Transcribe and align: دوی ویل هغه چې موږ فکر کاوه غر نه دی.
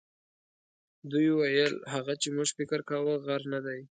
دوی 1.11 1.27
ویل 1.31 1.75
هغه 1.93 2.13
چې 2.21 2.27
موږ 2.35 2.49
فکر 2.57 2.79
کاوه 2.89 3.13
غر 3.25 3.41
نه 3.53 3.59
دی. 3.65 3.81